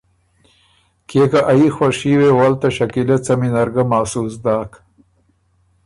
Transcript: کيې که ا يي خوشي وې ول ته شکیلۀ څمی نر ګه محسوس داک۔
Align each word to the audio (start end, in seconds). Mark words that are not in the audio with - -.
کيې 1.07 1.25
که 1.31 1.39
ا 1.51 1.53
يي 1.59 1.67
خوشي 1.75 2.13
وې 2.19 2.29
ول 2.37 2.53
ته 2.61 2.67
شکیلۀ 2.77 3.17
څمی 3.25 3.49
نر 3.55 3.67
ګه 3.75 3.83
محسوس 3.91 4.33
داک۔ 4.43 4.71